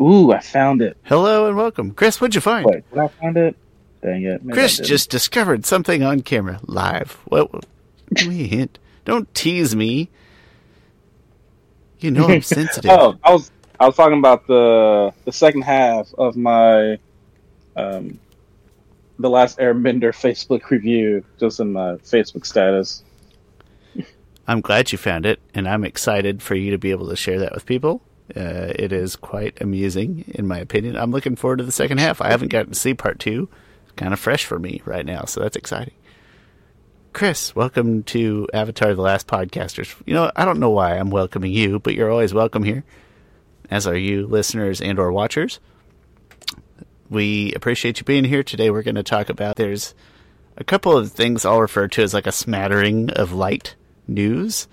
[0.00, 0.96] Ooh, I found it.
[1.04, 1.92] Hello and welcome.
[1.92, 2.66] Chris, what'd you find?
[2.66, 3.56] Wait, did I find it?
[4.02, 4.40] Dang it.
[4.52, 7.12] Chris just discovered something on camera live.
[7.26, 7.52] What?
[7.52, 7.66] what-
[8.14, 8.78] Give me a hint.
[9.04, 10.08] Don't tease me.
[11.98, 12.90] You know I'm sensitive.
[12.90, 13.50] Oh, I was
[13.80, 16.98] I was talking about the the second half of my
[17.76, 18.18] um
[19.18, 23.02] the last Airbender Facebook review, just in my Facebook status.
[24.46, 27.40] I'm glad you found it, and I'm excited for you to be able to share
[27.40, 28.00] that with people.
[28.36, 30.96] Uh, it is quite amusing, in my opinion.
[30.96, 32.20] I'm looking forward to the second half.
[32.20, 33.48] I haven't gotten to see part two.
[33.84, 35.94] It's kind of fresh for me right now, so that's exciting.
[37.14, 39.94] Chris, welcome to Avatar: The Last Podcasters.
[40.04, 42.84] You know, I don't know why I'm welcoming you, but you're always welcome here,
[43.70, 45.58] as are you, listeners and/or watchers.
[47.08, 48.70] We appreciate you being here today.
[48.70, 49.94] We're going to talk about there's
[50.58, 53.74] a couple of things I'll refer to as like a smattering of light
[54.06, 54.68] news,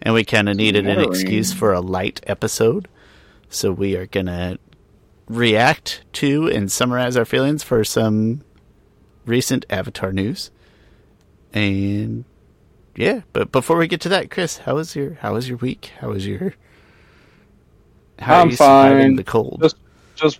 [0.00, 2.86] and we kind of needed an excuse for a light episode.
[3.50, 4.58] So we are going to
[5.28, 8.42] react to and summarize our feelings for some
[9.26, 10.50] recent Avatar news.
[11.52, 12.24] And
[12.96, 15.92] yeah, but before we get to that, Chris, how was your how was your week?
[15.98, 16.54] How was your
[18.20, 19.16] how are I'm you surviving fine.
[19.16, 19.60] the cold?
[19.62, 19.76] Just
[20.14, 20.38] just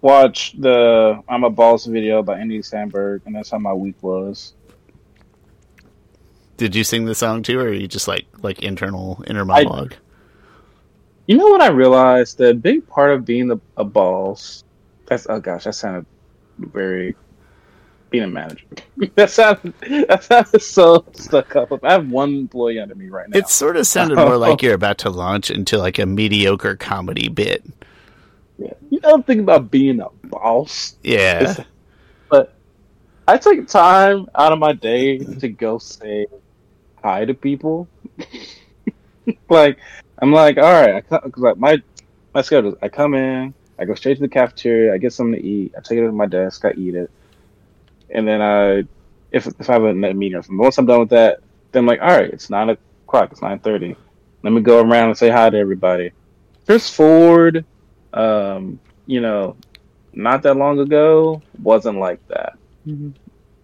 [0.00, 4.54] watch the I'm a Boss video by Andy Samberg, and that's how my week was.
[6.58, 9.94] Did you sing the song too, or are you just like like internal inner monologue?
[11.26, 12.38] You know what I realized?
[12.38, 14.64] The big part of being a, a boss.
[15.06, 16.06] That's oh gosh, that sounded
[16.58, 17.14] very
[18.10, 18.64] being a manager.
[19.14, 19.74] that sounded
[20.08, 21.72] that sounded so stuck up.
[21.84, 23.38] I have one employee under me right now.
[23.38, 27.28] It sort of sounded more like you're about to launch into like a mediocre comedy
[27.28, 27.64] bit.
[28.58, 28.74] Yeah.
[28.90, 31.64] You don't think about being a boss, Yeah.
[32.28, 32.54] but
[33.26, 36.26] I take time out of my day to go say
[37.02, 37.88] hi to people.
[39.48, 39.78] like
[40.22, 41.82] I'm like, all right, I cause like my
[42.34, 42.72] my schedule.
[42.72, 45.74] is I come in, I go straight to the cafeteria, I get something to eat,
[45.76, 47.10] I take it to my desk, I eat it,
[48.10, 48.84] and then I,
[49.32, 51.40] if if I have a meeting or something, once I'm done with that,
[51.72, 53.96] then I'm like, all right, it's nine o'clock, it's nine thirty.
[54.44, 56.12] Let me go around and say hi to everybody.
[56.66, 57.64] Chris Ford,
[58.12, 59.56] um, you know,
[60.12, 62.54] not that long ago wasn't like that.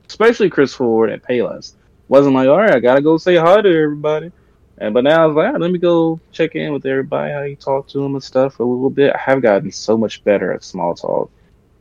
[0.08, 1.74] Especially Chris Ford and Payless
[2.08, 4.32] wasn't like, all right, I gotta go say hi to everybody.
[4.80, 7.42] And but now I was like, ah, let me go check in with everybody, how
[7.42, 9.12] you talk to them and stuff a little bit.
[9.14, 11.30] I have gotten so much better at small talk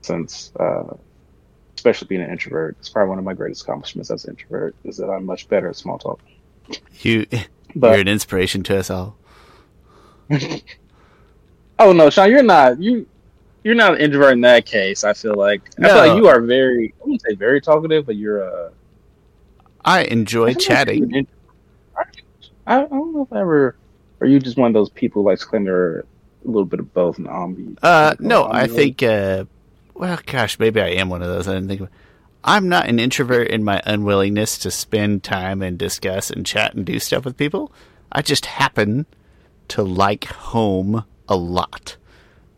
[0.01, 0.95] since, uh,
[1.75, 2.75] especially being an introvert.
[2.79, 5.69] It's probably one of my greatest accomplishments as an introvert is that I'm much better
[5.69, 6.19] at small talk.
[7.01, 7.27] You
[7.75, 9.15] you're an inspiration to us all.
[11.79, 13.07] oh no, Sean, you're not you.
[13.63, 15.03] You're not an introvert in that case.
[15.03, 16.93] I feel like I feel like you are very.
[16.99, 18.71] I wouldn't say very talkative, but you're uh,
[19.85, 20.75] I enjoy I feel
[21.95, 22.23] like
[22.67, 22.87] chatting.
[22.89, 22.91] you're an introvert.
[22.91, 23.75] I, I don't know if I ever.
[24.19, 26.05] Are you just one of those people who likes to claim they're
[26.47, 27.77] a little bit of both and ambi.
[27.81, 29.03] Uh, no, I think.
[29.03, 29.45] Uh,
[29.93, 31.47] well, gosh, maybe I am one of those.
[31.47, 31.81] I didn't think.
[31.81, 31.89] Of,
[32.43, 36.85] I'm not an introvert in my unwillingness to spend time and discuss and chat and
[36.85, 37.71] do stuff with people.
[38.11, 39.05] I just happen
[39.69, 41.97] to like home a lot.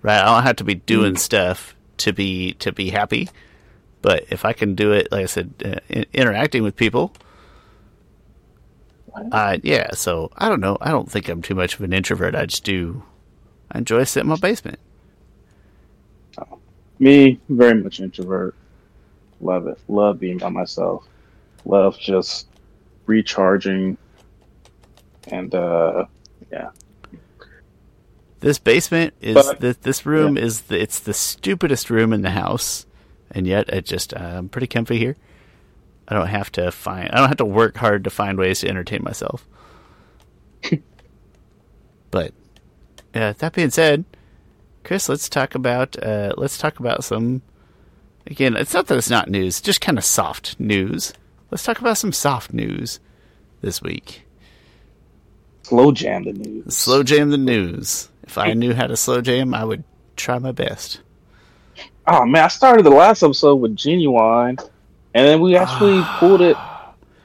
[0.02, 0.20] Right?
[0.20, 3.30] I don't have to be doing stuff to be to be happy.
[4.02, 7.14] But if I can do it, like I said, uh, in- interacting with people,
[9.32, 9.92] uh, yeah.
[9.94, 10.78] So I don't know.
[10.82, 12.36] I don't think I'm too much of an introvert.
[12.36, 13.04] I just do.
[13.72, 14.80] I enjoy sitting in my basement.
[17.02, 18.56] Me, very much introvert.
[19.40, 19.80] Love it.
[19.88, 21.06] Love being by myself.
[21.66, 22.48] Love just
[23.06, 23.98] recharging.
[25.30, 26.06] And uh
[26.52, 26.70] yeah.
[28.42, 32.32] This basement is But- this, this room is the, it's the stupidest room in the
[32.32, 32.86] house,
[33.32, 35.16] and yet it just uh, I'm pretty comfy here.
[36.10, 38.68] I don't have to find I don't have to work hard to find ways to
[38.68, 39.48] entertain myself.
[42.12, 42.34] but
[43.14, 44.06] uh, that being said,
[44.84, 47.42] Chris, let's talk about uh, let's talk about some.
[48.26, 51.14] Again, it's not that it's not news, just kind of soft news.
[51.52, 53.00] Let's talk about some soft news
[53.62, 54.24] this week.
[55.64, 56.76] Slow jam the news.
[56.76, 58.10] Slow jam the news.
[58.24, 59.84] If I knew how to slow jam, I would
[60.16, 61.02] try my best.
[62.08, 64.60] Oh man, I started the last episode with Ginuwine
[65.14, 66.56] and then we actually pulled it.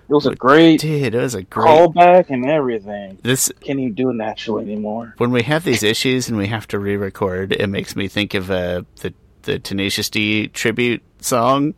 [0.06, 1.66] It was a great Dude, it was a great.
[1.66, 3.18] callback and everything.
[3.22, 5.14] This Can't even do it naturally anymore.
[5.16, 8.50] when we have these issues and we have to re-record, it makes me think of
[8.50, 9.14] uh, the
[9.44, 11.72] the Tenacious D tribute song.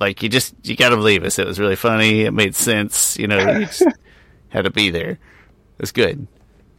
[0.00, 1.38] Like you just you got to believe us.
[1.38, 2.22] It was really funny.
[2.22, 3.18] It made sense.
[3.18, 3.82] You know, you just
[4.48, 5.10] had to be there.
[5.10, 5.18] It
[5.82, 6.26] was good.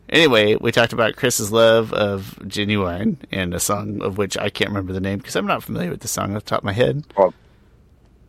[0.09, 4.71] Anyway, we talked about Chris's love of Ginuwine and a song of which I can't
[4.71, 6.73] remember the name because I'm not familiar with the song off the top of my
[6.73, 7.03] head.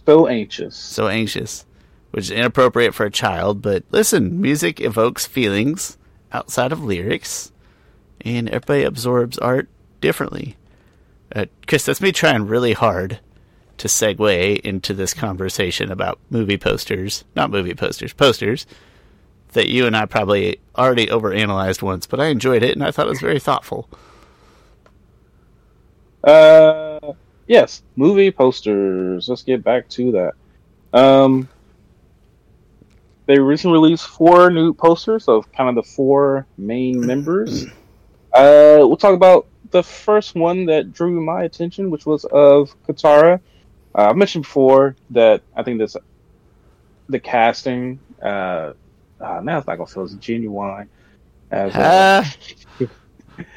[0.07, 0.77] So anxious.
[0.77, 1.67] so anxious,
[2.11, 3.63] which is inappropriate for a child.
[3.63, 5.99] But listen, music evokes feelings
[6.33, 7.53] outside of lyrics,
[8.21, 9.69] and everybody absorbs art
[10.01, 10.57] differently.
[11.35, 13.21] Uh, Chris, that's me trying really hard
[13.79, 18.67] to segue into this conversation about movie posters, not movie posters, posters
[19.53, 23.07] that you and I probably already overanalyzed once, but I enjoyed it and I thought
[23.07, 23.89] it was very thoughtful.
[26.23, 27.15] Uh,
[27.51, 29.29] yes, movie posters.
[29.29, 30.99] Let's get back to that.
[30.99, 31.49] Um,
[33.27, 37.67] they recently released four new posters of kind of the four main members.
[38.33, 43.41] Uh, we'll talk about the first one that drew my attention, which was of Katara.
[43.95, 45.97] Uh, I mentioned before that I think this
[47.09, 47.99] the casting.
[48.23, 48.75] Uh,
[49.21, 50.89] uh, now it's not gonna feel as genuine
[51.51, 51.75] as.
[51.75, 52.25] Uh,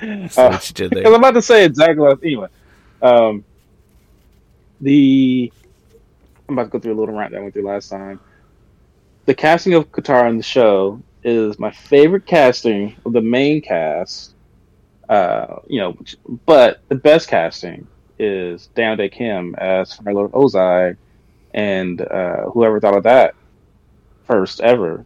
[0.01, 1.05] uh, what you did there.
[1.07, 2.47] I'm about to say exactly what, anyway.
[3.03, 3.45] Um,
[4.83, 5.51] the
[6.47, 8.19] I'm about to go through a little rant that I went through last time.
[9.25, 14.35] The casting of Katara in the show is my favorite casting of the main cast.
[15.07, 15.97] Uh, you know,
[16.45, 17.87] but the best casting
[18.19, 20.97] is Daniel Dae Kim as Fire Lord Ozai,
[21.53, 23.35] and uh, whoever thought of that
[24.25, 25.05] first ever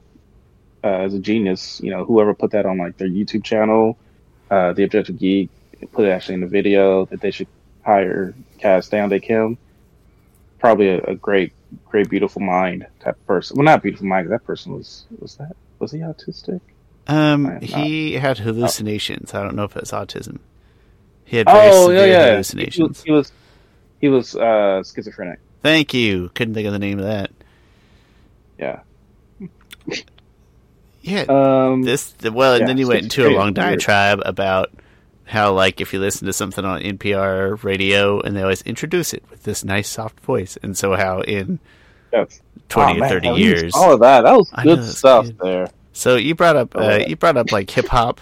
[0.84, 1.80] uh, as a genius.
[1.82, 3.98] You know, whoever put that on like their YouTube channel,
[4.50, 5.50] uh, the Objective Geek,
[5.92, 7.48] put it actually in the video that they should
[7.84, 9.58] hire cast Daniel Dae Kim.
[10.60, 11.54] Probably a, a, great,
[11.86, 13.58] great, beautiful mind type person.
[13.58, 14.32] Well, not beautiful mind.
[14.32, 16.62] That person was was that was he autistic?
[17.08, 19.34] Um, he had hallucinations.
[19.34, 19.40] Oh.
[19.40, 20.40] I don't know if it's autism.
[21.26, 22.32] He had very oh, severe yeah, yeah.
[22.32, 23.04] hallucinations.
[23.04, 23.32] He was
[24.02, 25.40] he was, he was uh, schizophrenic.
[25.62, 26.30] Thank you.
[26.34, 27.32] Couldn't think of the name of that.
[28.58, 28.80] Yeah.
[31.02, 31.26] yeah.
[31.28, 34.72] Um, this well, and yeah, then you went into a long diatribe about
[35.28, 39.24] how, like, if you listen to something on NPR radio, and they always introduce it
[39.30, 41.60] with this nice soft voice, and so how in
[42.12, 42.42] yes.
[42.70, 45.38] twenty oh, or thirty years, all of that that was good stuff good.
[45.40, 45.68] there.
[45.94, 48.22] So you brought up uh, you brought up like hip hop,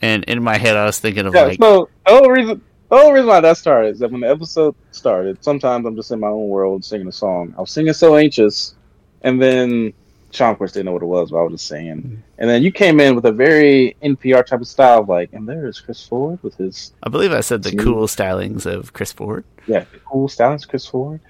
[0.00, 2.96] and in my head I was thinking of yeah, like so the only reason the
[2.96, 6.20] only reason why that started is that when the episode started, sometimes I'm just in
[6.20, 7.54] my own world singing a song.
[7.58, 8.74] I was singing so anxious,
[9.22, 9.92] and then
[10.36, 11.96] Sean of course didn't know what it was, but I was just saying.
[11.96, 12.14] Mm-hmm.
[12.38, 15.48] And then you came in with a very NPR type of style, of like, and
[15.48, 16.92] there is Chris Ford with his.
[17.02, 17.84] I believe I said the smooth.
[17.84, 19.44] cool stylings of Chris Ford.
[19.66, 21.20] Yeah, cool stylings, Chris Ford.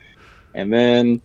[0.55, 1.21] And then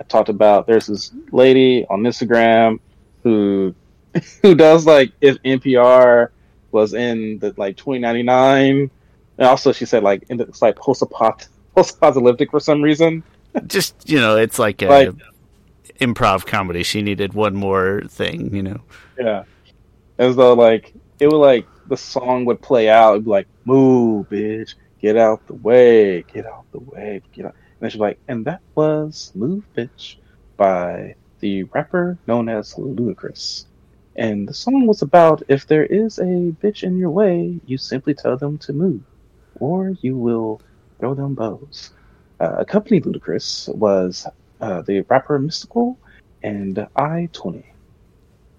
[0.00, 2.80] I talked about there's this lady on Instagram
[3.22, 3.74] who
[4.42, 6.30] who does like if NPR
[6.72, 8.90] was in the like 2099,
[9.38, 11.02] and also she said like in the, it's like post
[11.76, 13.22] apocalyptic for some reason.
[13.66, 15.14] Just you know, it's like a like,
[16.00, 16.82] improv comedy.
[16.82, 18.80] She needed one more thing, you know.
[19.18, 19.44] Yeah,
[20.18, 23.12] as though like it would like the song would play out.
[23.12, 27.54] It'd be like, "Move, bitch, get out the way, get out the way, get out."
[27.54, 30.16] And then she's like, "And that was Move, bitch,"
[30.56, 33.66] by the rapper known as Ludacris.
[34.16, 38.14] And the song was about if there is a bitch in your way, you simply
[38.14, 39.00] tell them to move,
[39.58, 40.60] or you will
[40.98, 41.90] throw them bows.
[42.38, 44.26] Uh, accompanied Ludacris was
[44.60, 45.96] uh, the rapper Mystikal,
[46.42, 47.66] and I Twenty.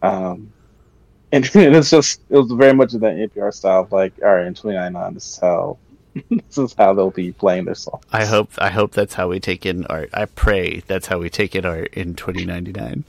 [0.01, 0.51] Um,
[1.31, 3.81] and, and, it's just it was very much of that NPR style.
[3.81, 5.77] Of like, all right, in 2099, this is how
[6.29, 8.01] this is how they'll be playing their song.
[8.11, 10.09] I hope I hope that's how we take in art.
[10.13, 13.05] I pray that's how we take in art in 2099.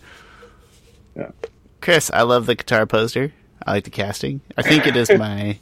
[1.16, 1.30] Yeah.
[1.80, 3.32] Chris, I love the Katara poster.
[3.66, 4.40] I like the casting.
[4.56, 5.58] I think it is my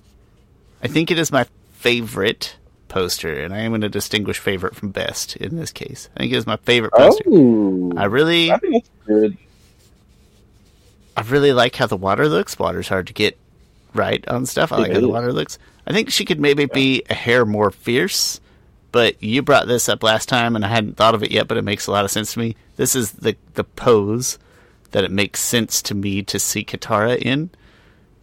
[0.83, 2.57] I think it is my favorite
[2.91, 6.11] poster, and I am going to distinguish favorite from best in this case.
[6.15, 7.25] I think it is my favorite poster.
[7.27, 9.39] Oh, I really I think good.
[11.17, 12.59] I really like how the water looks.
[12.59, 13.39] Water's hard to get
[13.95, 14.73] right on stuff.
[14.73, 15.59] I like how the water looks.
[15.87, 18.41] I think she could maybe be a hair more fierce,
[18.93, 21.57] but you brought this up last time, and I hadn't thought of it yet, but
[21.57, 22.57] it makes a lot of sense to me.
[22.77, 24.39] This is the the pose
[24.91, 27.51] that it makes sense to me to see Katara in.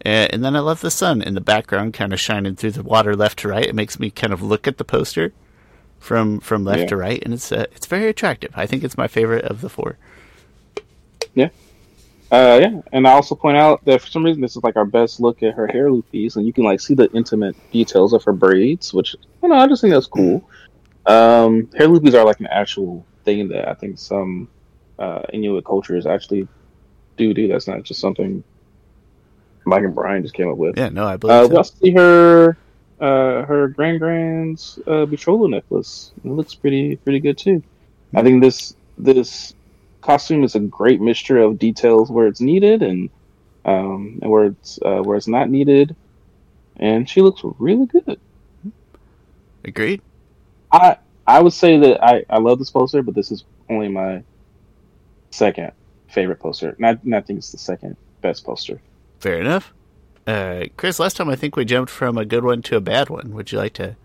[0.06, 2.84] Uh, and then I love the sun in the background, kind of shining through the
[2.84, 3.66] water left to right.
[3.66, 5.34] It makes me kind of look at the poster
[6.00, 6.88] from from left yeah.
[6.88, 8.52] to right, and it's uh, it's very attractive.
[8.56, 9.98] I think it's my favorite of the four.
[11.34, 11.50] Yeah,
[12.32, 14.86] uh, yeah, and I also point out that for some reason this is like our
[14.86, 18.14] best look at her hair loop piece, and you can like see the intimate details
[18.14, 20.48] of her braids, which you know I just think that's cool.
[21.06, 24.50] Um, hair loopies are like an actual thing that I think some
[25.00, 26.48] uh, Inuit cultures actually
[27.16, 27.48] do do.
[27.48, 28.44] That's not just something
[29.68, 30.78] Mike and Brian just came up with.
[30.78, 31.36] Yeah, no, I believe.
[31.36, 31.54] Uh, so.
[31.54, 32.58] We'll see her
[33.00, 36.12] uh, her Gran Gran's uh, betrothal necklace.
[36.24, 37.62] It looks pretty pretty good too.
[38.16, 39.54] I think this this
[40.02, 43.10] costume is a great mixture of details where it's needed and
[43.66, 45.96] um, and where it's uh, where it's not needed,
[46.78, 48.20] and she looks really good.
[49.64, 50.02] Agreed.
[50.72, 50.98] I
[51.28, 54.24] I would say that I, I love this poster, but this is only my
[55.30, 55.74] second
[56.08, 56.76] favorite poster.
[56.80, 58.82] Not, not think it's the second best poster.
[59.20, 59.74] Fair enough.
[60.26, 63.10] Uh, Chris, last time I think we jumped from a good one to a bad
[63.10, 63.34] one.
[63.34, 63.96] Would you like to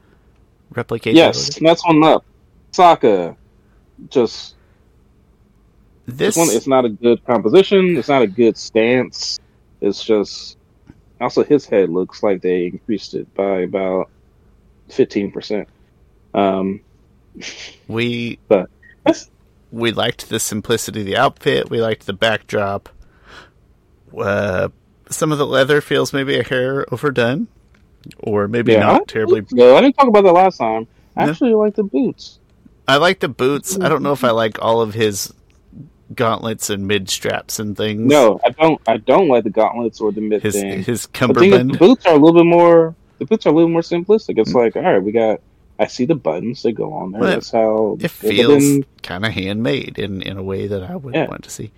[0.70, 1.14] replicate?
[1.14, 2.24] Yes, next one up.
[2.72, 3.36] Sokka.
[4.08, 4.54] Just
[6.06, 6.48] This this one.
[6.50, 7.96] It's not a good composition.
[7.96, 9.38] It's not a good stance.
[9.80, 10.56] It's just
[11.20, 14.10] also his head looks like they increased it by about
[14.88, 15.68] fifteen percent.
[16.34, 16.80] Um,
[17.88, 18.70] we but
[19.70, 21.70] we liked the simplicity of the outfit.
[21.70, 22.88] We liked the backdrop.
[24.16, 24.68] Uh,
[25.12, 27.48] some of the leather feels maybe a hair overdone,
[28.18, 28.80] or maybe yeah.
[28.80, 29.44] not I, terribly.
[29.52, 30.86] No, I didn't talk about that last time.
[31.16, 31.30] I No.
[31.30, 32.38] actually like the boots.
[32.88, 33.78] I like the boots.
[33.80, 35.32] I don't know if I like all of his
[36.14, 38.00] gauntlets and mid straps and things.
[38.00, 38.80] No, I don't.
[38.86, 40.82] I don't like the gauntlets or the mid his thing.
[40.82, 41.74] his The cummerbund.
[41.74, 42.94] the boots are a little bit more.
[43.18, 44.36] The boots are a little more simplistic.
[44.36, 44.38] Mm.
[44.40, 45.40] It's like, all right, we got.
[45.78, 47.20] I see the buttons that go on there.
[47.20, 51.14] Well, That's how It feels kind of handmade in in a way that I would
[51.14, 51.26] Yeah.
[51.28, 51.70] want to see.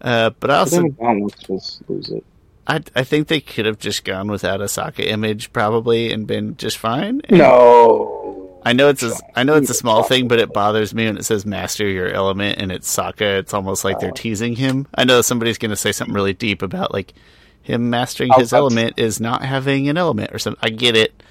[0.00, 2.24] Uh, but I also then the gauntlets just lose it.
[2.68, 6.56] I I think they could have just gone without a Sokka image probably and been
[6.56, 7.22] just fine.
[7.24, 10.94] And No, I know it's a I know it's a small thing, but it bothers
[10.94, 13.38] me when it says master your element and it's Sokka.
[13.38, 14.86] It's almost like they're teasing him.
[14.94, 17.14] I know somebody's going to say something really deep about like
[17.62, 20.60] him mastering I'll- his I'll- element is not having an element or something.
[20.62, 21.22] I get it.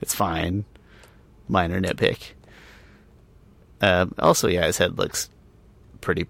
[0.00, 0.64] It's fine.
[1.48, 2.32] Minor nitpick.
[3.82, 5.28] Um, also, yeah, his head looks
[6.00, 6.26] pretty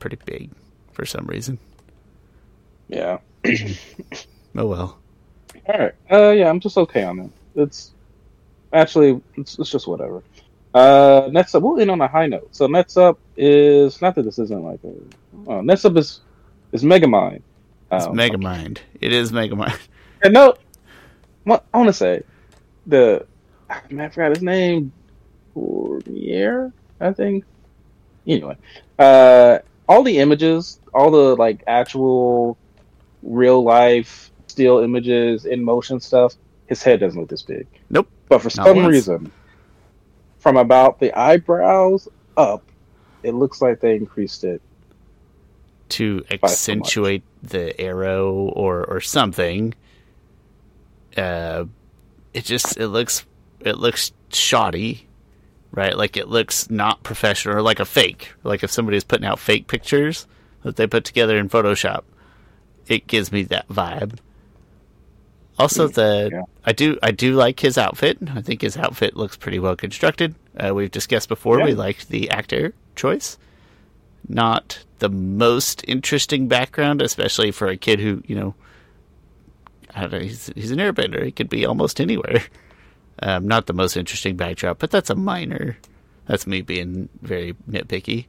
[0.00, 0.50] pretty big
[0.92, 1.58] for some reason.
[2.88, 3.18] Yeah.
[4.56, 4.98] Oh well.
[5.66, 5.94] All right.
[6.10, 7.30] Uh, yeah, I'm just okay on it.
[7.54, 7.92] It's
[8.72, 10.22] actually it's, it's just whatever.
[10.74, 12.48] Uh, next up, we'll end on a high note.
[12.54, 15.50] So next up is not that this isn't like a.
[15.50, 16.20] Uh, next up is
[16.72, 17.42] is Megamind.
[17.92, 18.78] It's Um, Megamind.
[19.00, 19.78] It is Megamind.
[20.22, 20.54] And no,
[21.44, 22.22] what I want to say,
[22.86, 23.24] the
[23.88, 24.92] man, I forgot his name,
[25.54, 27.44] Fournier, I think.
[28.26, 28.56] Anyway,
[28.98, 32.58] uh, all the images, all the like actual
[33.22, 36.34] real life still images in motion stuff,
[36.66, 37.66] his head doesn't look this big.
[37.88, 38.08] Nope.
[38.28, 38.88] But for some once.
[38.88, 39.32] reason,
[40.38, 42.62] from about the eyebrows up,
[43.22, 44.62] it looks like they increased it.
[45.90, 49.74] to so accentuate the arrow or or something.
[51.16, 51.64] Uh,
[52.32, 53.26] it just it looks
[53.60, 55.08] it looks shoddy,
[55.72, 55.96] right?
[55.96, 58.32] Like it looks not professional, or like a fake.
[58.44, 60.26] Like if somebody's putting out fake pictures
[60.62, 62.02] that they put together in Photoshop,
[62.90, 64.18] it gives me that vibe.
[65.58, 66.42] Also, the Yeah.
[66.64, 68.18] I do I do like his outfit.
[68.34, 70.34] I think his outfit looks pretty well constructed.
[70.56, 71.58] Uh, we've discussed before.
[71.58, 71.66] Yeah.
[71.66, 73.36] We liked the actor choice
[74.28, 78.54] not the most interesting background, especially for a kid who, you know,
[79.94, 81.24] I don't know, he's, he's an airbender.
[81.24, 82.42] He could be almost anywhere.
[83.22, 85.76] Um, not the most interesting backdrop, but that's a minor.
[86.24, 88.24] That's me being very nitpicky.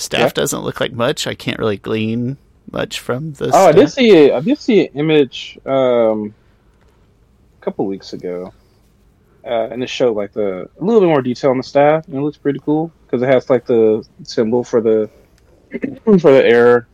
[0.00, 0.28] Staff Yeah.
[0.30, 1.26] doesn't look like much.
[1.26, 2.36] I can't really glean
[2.72, 3.50] much from the.
[3.52, 3.92] Oh, I did staff.
[4.04, 4.32] see it.
[4.32, 6.34] I did see an image um,
[7.60, 8.52] a couple weeks ago,
[9.44, 12.16] uh, and it showed like the a little bit more detail on the staff, and
[12.16, 15.10] it looks pretty cool because it has like the symbol for the
[16.04, 16.86] for the air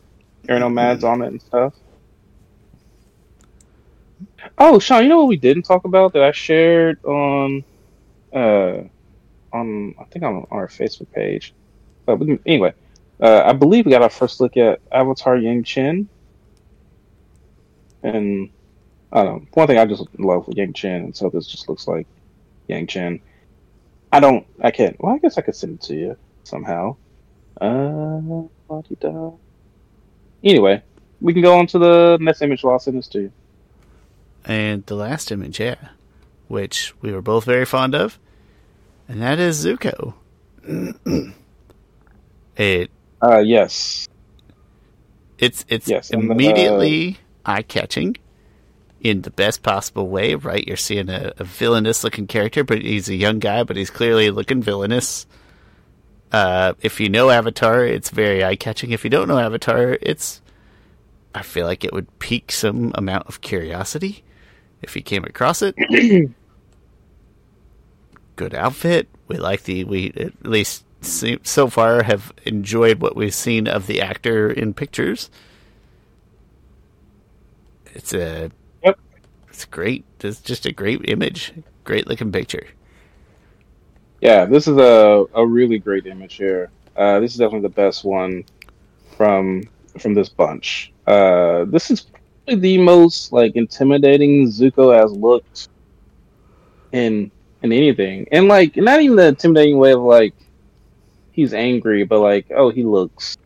[0.49, 1.73] air nomads on it and stuff.
[4.57, 7.63] Oh, Sean, you know what we didn't talk about that I shared on
[8.33, 8.81] uh
[9.53, 11.53] on I think on our Facebook page.
[12.05, 12.73] But anyway,
[13.19, 16.07] uh, I believe we got our first look at Avatar Yangchen.
[18.03, 18.49] And
[19.11, 19.47] I don't know.
[19.53, 22.07] One thing I just love with Yangchen, and so this just looks like
[22.69, 23.21] Yangchen.
[24.11, 24.45] I don't.
[24.61, 25.01] I can't.
[25.01, 26.95] Well, I guess I could send it to you somehow.
[27.59, 28.43] Uh.
[30.43, 30.83] Anyway,
[31.19, 32.63] we can go on to the next image.
[32.63, 33.31] While I'll send this to you.
[34.45, 35.89] And the last image, yeah,
[36.47, 38.19] which we were both very fond of,
[39.09, 40.13] and that is Zuko.
[42.57, 44.07] it Uh, yes.
[45.39, 48.15] it's it's Yes, the- immediately eye catching
[49.01, 50.67] in the best possible way, right?
[50.67, 54.29] You're seeing a, a villainous looking character, but he's a young guy, but he's clearly
[54.31, 55.25] looking villainous.
[56.31, 58.91] Uh, if you know Avatar, it's very eye catching.
[58.91, 60.41] If you don't know Avatar, it's
[61.33, 64.23] I feel like it would pique some amount of curiosity
[64.81, 65.75] if you came across it.
[68.35, 69.07] Good outfit.
[69.27, 74.01] We like the we at least so far have enjoyed what we've seen of the
[74.01, 75.29] actor in pictures.
[77.93, 78.51] It's a
[78.83, 78.99] Yep.
[79.49, 80.05] it's great.
[80.21, 82.67] It's just a great image, great looking picture.
[84.21, 86.71] Yeah, this is a, a really great image here.
[86.95, 88.43] Uh, this is definitely the best one
[89.15, 89.63] from
[89.99, 90.93] from this bunch.
[91.05, 92.01] Uh, this is
[92.45, 95.69] probably the most like intimidating Zuko has looked
[96.91, 97.31] in
[97.63, 100.33] in anything, and like not even the intimidating way of like
[101.37, 103.37] he's angry, but like oh he looks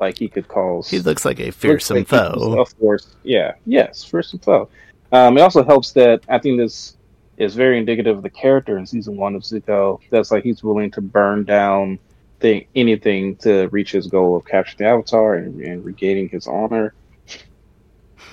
[0.00, 0.88] like he could cause.
[0.88, 2.58] He looks like a fearsome like foe.
[2.58, 4.70] Of course, yeah, yes, fearsome foe.
[5.12, 6.96] Um, it also helps that I think this
[7.36, 10.00] is very indicative of the character in season one of Zuko.
[10.10, 11.98] That's like he's willing to burn down
[12.40, 16.94] thing, anything to reach his goal of capturing the Avatar and, and regaining his honor.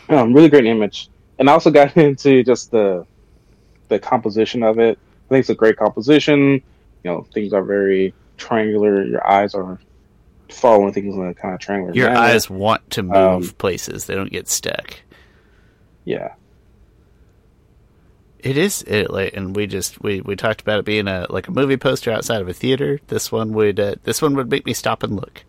[0.10, 3.06] Um, really great image, and I also got into just the
[3.90, 4.98] the composition of it.
[4.98, 6.62] I think it's a great composition.
[7.04, 9.04] You know, things are very triangular.
[9.04, 9.80] Your eyes are
[10.50, 11.96] following things in a kind of triangular.
[11.96, 12.20] Your manner.
[12.20, 14.96] eyes want to move um, places; they don't get stuck.
[16.04, 16.34] Yeah,
[18.44, 21.48] it is it, like, and we just we, we talked about it being a like
[21.48, 23.00] a movie poster outside of a theater.
[23.08, 25.44] This one would uh, this one would make me stop and look.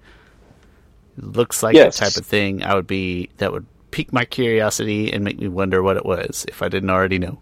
[1.17, 1.99] It looks like yes.
[1.99, 5.49] the type of thing I would be that would pique my curiosity and make me
[5.49, 7.41] wonder what it was if I didn't already know.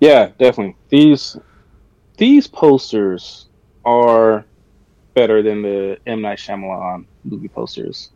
[0.00, 0.76] Yeah, definitely.
[0.88, 1.36] These
[2.16, 3.46] these posters
[3.86, 4.44] are
[5.14, 8.10] better than the M Night Shyamalan movie posters.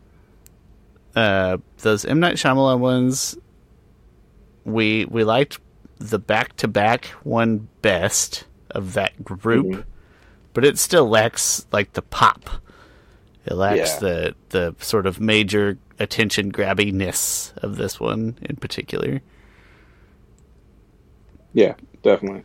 [1.15, 3.37] Uh, those M Night Shyamalan ones,
[4.65, 5.59] we we liked
[5.97, 9.81] the back to back one best of that group, mm-hmm.
[10.53, 12.49] but it still lacks like the pop.
[13.45, 13.99] It lacks yeah.
[13.99, 19.21] the the sort of major attention grabbiness of this one in particular.
[21.53, 22.43] Yeah, definitely.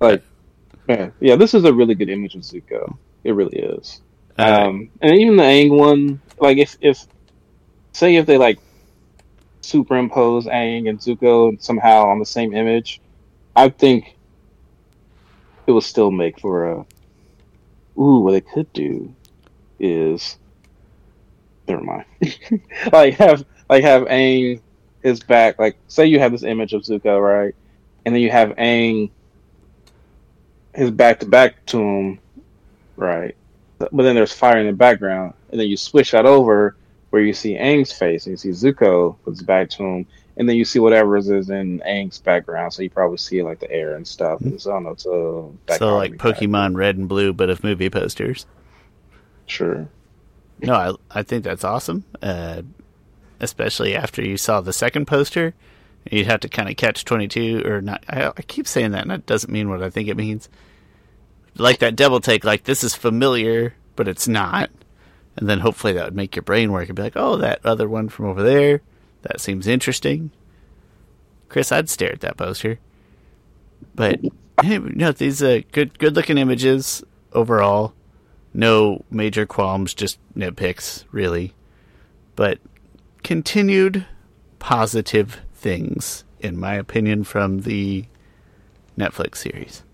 [0.00, 0.22] Like,
[0.88, 2.96] man, yeah, this is a really good image of Zuko.
[3.22, 4.00] It really is.
[4.38, 7.06] Um, and even the Aang one, like if if
[7.92, 8.58] say if they like
[9.60, 13.00] superimpose Aang and Zuko somehow on the same image,
[13.54, 14.16] I think
[15.66, 16.86] it will still make for a.
[18.00, 19.12] Ooh, what it could do
[19.80, 20.38] is,
[21.66, 22.04] never mind.
[22.92, 24.60] like have like have Aang
[25.02, 25.58] his back.
[25.58, 27.54] Like say you have this image of Zuko, right,
[28.06, 29.10] and then you have Aang
[30.74, 32.18] his back to back to him,
[32.96, 33.34] right,
[33.78, 36.76] but then there's fire in the background, and then you switch that over
[37.10, 40.56] where you see Aang's face and you see Zuko puts back to him, and then
[40.56, 42.72] you see whatever is in Aang's background.
[42.72, 44.40] So you probably see like the air and stuff.
[44.40, 44.58] Mm-hmm.
[44.58, 44.94] So I don't know.
[44.96, 48.46] So, so like Pokemon Red and Blue, but of movie posters.
[49.46, 49.88] Sure.
[50.60, 52.04] No, I I think that's awesome.
[52.20, 52.62] Uh,
[53.40, 55.54] especially after you saw the second poster,
[56.10, 58.04] you'd have to kind of catch twenty two or not.
[58.08, 60.48] I, I keep saying that, and that doesn't mean what I think it means.
[61.58, 64.70] Like that double take, like this is familiar, but it's not
[65.38, 67.88] and then hopefully that would make your brain work and be like, oh, that other
[67.88, 68.80] one from over there,
[69.22, 70.32] that seems interesting.
[71.48, 72.80] Chris, I'd stare at that poster.
[73.94, 74.18] But
[74.64, 77.94] no, these are good, good looking images overall.
[78.52, 81.54] No major qualms, just nitpicks, really.
[82.34, 82.58] But
[83.22, 84.06] continued
[84.58, 88.06] positive things, in my opinion, from the
[88.98, 89.84] Netflix series.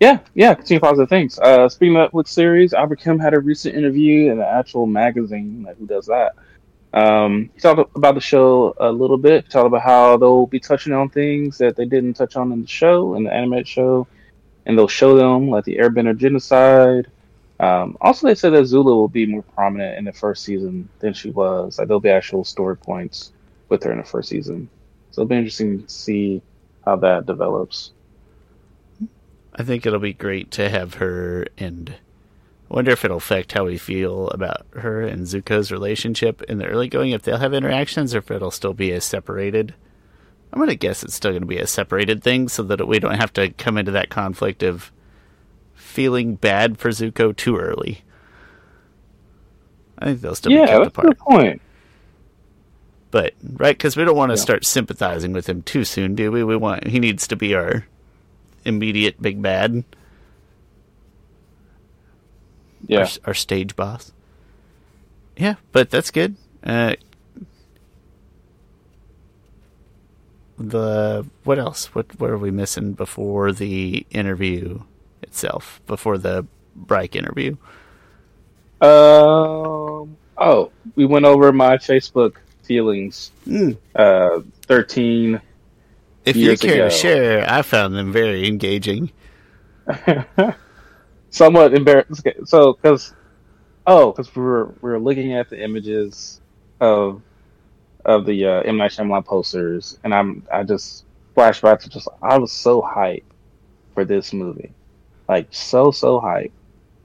[0.00, 1.38] Yeah, yeah, continue positive things.
[1.38, 5.62] Uh, speaking of Netflix series, Albert Kim had a recent interview in the actual magazine.
[5.62, 6.34] Like, who does that?
[6.94, 9.50] Um, he talked about the show a little bit.
[9.50, 12.66] Talked about how they'll be touching on things that they didn't touch on in the
[12.66, 14.08] show, in the animated show,
[14.64, 17.06] and they'll show them like the Airbender genocide.
[17.60, 21.12] Um, also, they said that Azula will be more prominent in the first season than
[21.12, 21.78] she was.
[21.78, 23.32] Like, there'll be actual story points
[23.68, 24.70] with her in the first season.
[25.10, 26.40] So it'll be interesting to see
[26.86, 27.92] how that develops.
[29.54, 31.96] I think it'll be great to have her and
[32.70, 36.66] I wonder if it'll affect how we feel about her and Zuko's relationship in the
[36.66, 39.74] early going, if they'll have interactions or if it'll still be a separated.
[40.52, 43.00] I'm going to guess it's still going to be a separated thing so that we
[43.00, 44.92] don't have to come into that conflict of
[45.74, 48.02] feeling bad for Zuko too early.
[49.98, 51.06] I think they'll still yeah, be kept apart.
[51.08, 51.62] Good point.
[53.10, 54.42] But right, because we don't want to yeah.
[54.42, 56.44] start sympathizing with him too soon, do we?
[56.44, 57.86] We want he needs to be our
[58.64, 59.84] immediate big bad.
[62.86, 64.12] Yeah, our, our stage boss.
[65.36, 66.36] Yeah, but that's good.
[66.62, 66.94] Uh,
[70.58, 71.94] the what else?
[71.94, 74.82] What what are we missing before the interview
[75.22, 75.80] itself?
[75.86, 76.46] Before the
[76.76, 77.56] Bryke interview?
[78.80, 80.16] Um.
[80.36, 83.30] Oh, we went over my Facebook feelings.
[83.46, 83.76] Mm.
[83.94, 85.40] Uh, thirteen
[86.24, 86.88] if you care ago.
[86.88, 89.10] to share, I found them very engaging.
[91.30, 92.26] Somewhat embarrassed.
[92.44, 93.14] So, because
[93.86, 96.40] oh, because we were we were looking at the images
[96.80, 97.22] of
[98.04, 101.04] of the uh, M Night Shyamalan posters, and I'm I just
[101.36, 103.22] flashback to just I was so hyped
[103.94, 104.72] for this movie,
[105.28, 106.52] like so so hyped,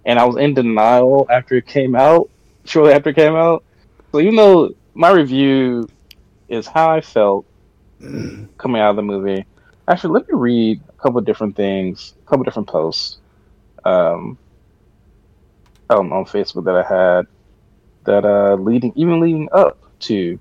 [0.05, 2.29] and I was in denial after it came out.
[2.65, 3.63] Shortly after it came out,
[4.11, 5.87] so even though my review
[6.49, 7.45] is how I felt
[8.57, 9.45] coming out of the movie.
[9.87, 13.19] Actually, let me read a couple different things, a couple different posts.
[13.83, 14.39] Um,
[15.89, 17.27] um, on Facebook that I had
[18.05, 20.39] that uh leading even leading up to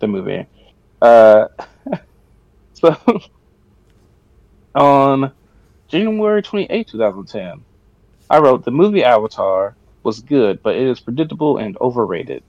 [0.00, 0.46] the movie.
[1.00, 1.46] Uh,
[2.74, 2.96] so
[4.74, 5.32] on
[5.88, 7.64] January 28, 2010,
[8.30, 12.44] I wrote the movie Avatar was good, but it is predictable and overrated.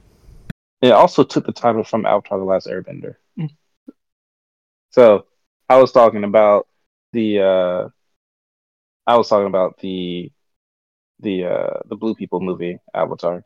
[0.81, 3.15] It also took the title from Avatar: The Last Airbender.
[4.93, 5.25] So
[5.69, 6.67] I was talking about
[7.13, 7.89] the uh,
[9.07, 10.31] I was talking about the
[11.19, 13.43] the uh, the Blue People movie Avatar.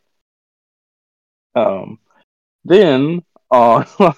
[1.55, 1.99] Um,
[2.65, 3.85] then on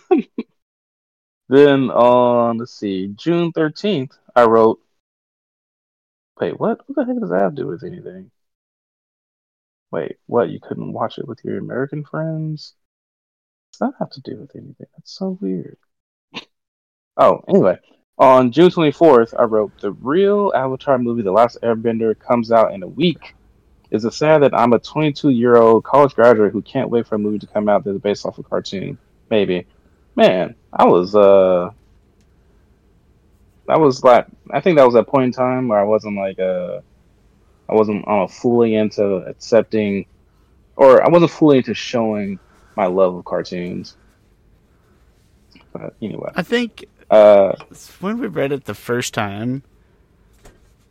[1.49, 4.79] then on let's see June thirteenth, I wrote.
[6.39, 6.79] Wait, what?
[6.87, 8.31] What the heck does that have to do with anything?
[9.91, 10.49] Wait, what?
[10.49, 12.73] You couldn't watch it with your American friends?
[13.73, 14.87] Does that have to do with anything?
[14.95, 15.77] That's so weird.
[17.19, 17.77] Oh, anyway,
[18.17, 22.82] on June 24th, I wrote the real Avatar movie, The Last Airbender, comes out in
[22.82, 23.36] a week.
[23.91, 27.15] Is it sad that I'm a 22 year old college graduate who can't wait for
[27.15, 28.97] a movie to come out that's based off a cartoon?
[29.29, 29.67] Maybe.
[30.15, 31.71] Man, I was uh,
[33.67, 36.39] that was like I think that was a point in time where I wasn't like
[36.39, 36.79] uh,
[37.67, 40.05] I wasn't uh, fully into accepting,
[40.75, 42.39] or I wasn't fully into showing
[42.75, 43.97] my love of cartoons.
[45.73, 47.54] But anyway, I think uh,
[48.00, 49.63] when we read it the first time.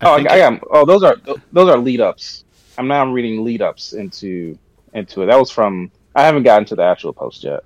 [0.02, 0.60] oh, I, I am.
[0.70, 1.16] Oh, those are
[1.52, 2.44] those are lead ups.
[2.76, 4.58] I'm now reading lead ups into
[4.94, 5.26] into it.
[5.26, 5.90] That was from.
[6.14, 7.64] I haven't gotten to the actual post yet.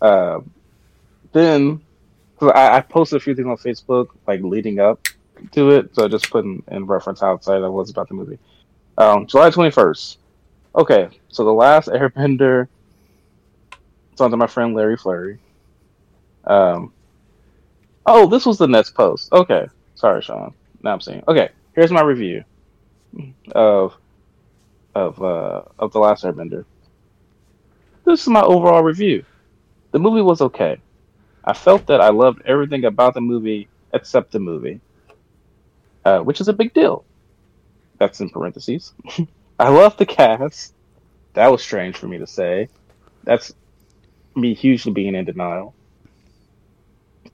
[0.00, 0.40] Uh,
[1.32, 1.80] then
[2.40, 5.08] I, I posted a few things on Facebook like leading up
[5.52, 8.38] to it, so just putting in reference how excited I was about the movie.
[8.98, 10.16] Um, July 21st.
[10.76, 12.68] Okay, so the last Airbender.
[14.14, 15.40] It's to my friend Larry Flurry.
[16.44, 16.92] Um.
[18.06, 19.32] Oh, this was the next post.
[19.32, 20.54] Okay, sorry, Sean.
[20.84, 21.24] Now I'm seeing.
[21.26, 22.44] Okay, here's my review
[23.50, 23.96] of
[24.94, 26.64] of uh, of the last Airbender.
[28.04, 29.24] This is my overall review.
[29.90, 30.78] The movie was okay.
[31.44, 34.80] I felt that I loved everything about the movie except the movie,
[36.04, 37.04] uh, which is a big deal.
[37.98, 38.92] That's in parentheses.
[39.58, 40.72] I love the cast.
[41.32, 42.68] That was strange for me to say.
[43.24, 43.52] That's
[44.36, 45.74] me hugely being in denial.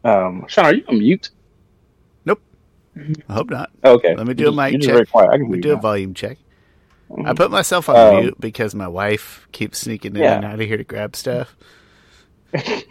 [0.04, 1.30] Um, Sean, are you on mute?
[2.24, 2.40] Nope.
[3.28, 3.70] I hope not.
[3.84, 4.14] Okay.
[4.14, 4.94] Let me do You're a mic just check.
[4.94, 5.28] very quiet.
[5.30, 6.38] I can Let me do you a volume check.
[7.24, 10.36] I put myself on Um, mute because my wife keeps sneaking in Yeah.
[10.36, 11.56] and out of here to grab stuff.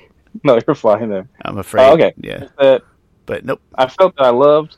[0.43, 1.27] No, you're flying there.
[1.43, 1.89] I'm afraid.
[1.89, 2.13] Oh, okay.
[2.17, 2.45] Yeah.
[2.59, 2.83] That
[3.25, 3.61] But nope.
[3.75, 4.77] I felt that I loved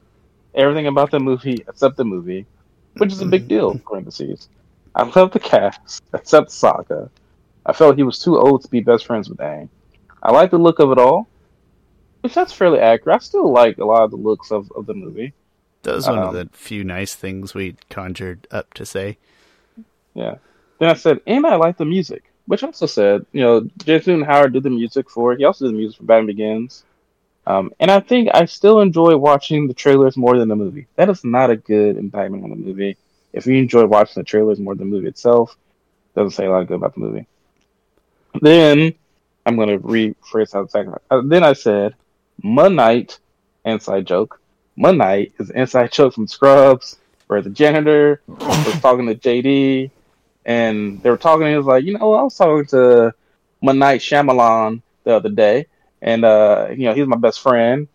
[0.56, 2.46] everything about the movie except the movie,
[2.98, 3.78] which is a big deal.
[3.80, 4.48] Parentheses.
[4.96, 7.10] I loved the cast except Sokka.
[7.66, 9.70] I felt he was too old to be best friends with Aang.
[10.24, 11.28] I like the look of it all,
[12.22, 13.16] which that's fairly accurate.
[13.16, 15.34] I still like a lot of the looks of, of the movie.
[15.84, 19.18] That was one of Um, the few nice things we conjured up to say.
[20.14, 20.36] Yeah.
[20.80, 24.54] Then I said, and I like the music, which also said, you know, Jason Howard
[24.54, 25.36] did the music for.
[25.36, 26.84] He also did the music for Batman Begins.
[27.48, 30.88] Um, and I think I still enjoy watching the trailers more than the movie.
[30.96, 32.98] That is not a good indictment on the movie.
[33.34, 35.56] If you enjoy watching the trailers more than the movie itself,
[36.16, 37.26] doesn't say a lot good about the movie.
[38.40, 38.94] Then
[39.46, 40.96] I'm going to rephrase how the second.
[41.10, 41.96] Uh, then I said,
[42.44, 43.20] Knight,
[43.66, 44.40] inside joke.
[44.78, 49.92] Knight is inside joke from Scrubs, where the janitor was talking to JD,
[50.46, 51.44] and they were talking.
[51.44, 53.14] And he was like, you know, I was talking to
[53.62, 55.68] Moon Knight Shyamalan the other day,
[56.02, 57.88] and uh, you know, he's my best friend.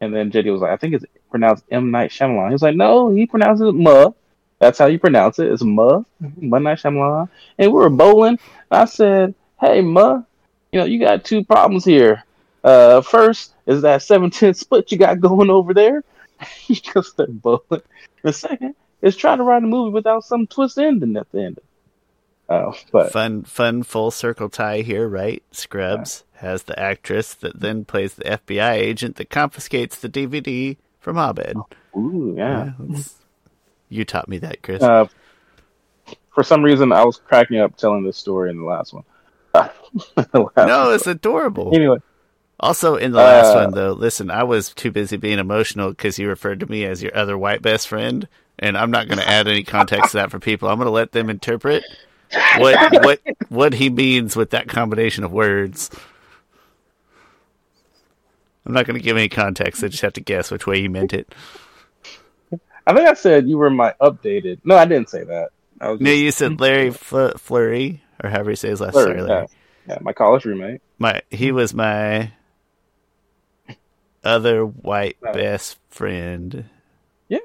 [0.00, 2.48] And then JD was like, I think it's pronounced M Night Shyamalan.
[2.48, 4.10] He was like, no, he pronounces it Ma.
[4.58, 5.50] That's how you pronounce it.
[5.50, 6.02] It's Muh,
[6.36, 7.28] Ma Night Shyamalan.
[7.58, 8.38] And we were bowling.
[8.70, 9.34] I said,
[9.72, 10.22] hey Ma,
[10.72, 12.22] you know, you got two problems here.
[12.62, 16.02] Uh, first is that seven ten split you got going over there.
[16.68, 17.82] Because they're bowling.
[18.22, 21.60] The second is trying to write a movie without some twist ending at the end.
[22.48, 25.42] Oh, but Fun, fun full circle tie here, right?
[25.52, 31.16] Scrubs has the actress that then plays the FBI agent that confiscates the DVD from
[31.16, 31.56] Abed.
[31.96, 32.72] ooh, yeah.
[32.78, 33.14] that's-
[33.88, 34.82] you taught me that, Chris.
[34.82, 35.06] Uh,
[36.34, 39.04] for some reason, I was cracking up telling this story in the last one.
[40.60, 41.80] No, it's adorable.
[41.80, 41.98] anyway.
[42.60, 46.18] Also, in the last Uh, one, though, listen, I was too busy being emotional because
[46.18, 48.28] you referred to me as your other white best friend,
[48.58, 50.68] and I'm not going to add any context to that for people.
[50.68, 51.86] I'm going to let them interpret
[52.52, 55.90] what what what he means with that combination of words.
[58.66, 59.84] I'm not going to give any context.
[59.84, 61.34] I just have to guess which way he meant it.
[62.86, 64.60] I think I said you were my updated.
[64.64, 65.50] No, I didn't say that.
[65.80, 69.06] I was No, just you said Larry Fl- Flurry, or however you say his last
[69.08, 69.18] name.
[69.26, 69.46] yeah.
[69.88, 70.80] Yeah, my college roommate.
[70.98, 72.32] My he was my
[74.22, 75.34] other white Right.
[75.34, 76.64] best friend.
[77.28, 77.38] Yeah,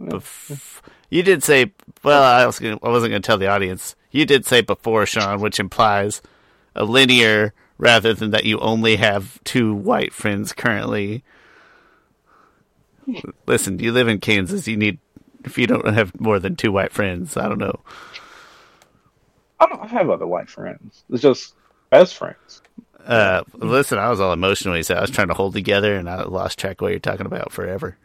[0.00, 0.80] bef-
[1.10, 1.72] you did say.
[2.02, 3.94] Well, I was gonna, I wasn't going to tell the audience.
[4.10, 6.22] You did say before, Sean, which implies
[6.74, 11.24] a linear rather than that you only have two white friends currently.
[13.46, 14.66] Listen, you live in Kansas.
[14.66, 14.98] You need
[15.44, 17.36] if you don't have more than two white friends.
[17.36, 17.80] I don't know.
[19.60, 21.04] I don't have other white friends.
[21.10, 21.54] It's just
[21.94, 22.62] best friends.
[23.06, 26.22] Uh, listen, I was all emotionally so I was trying to hold together, and I
[26.24, 27.96] lost track of what you're talking about forever.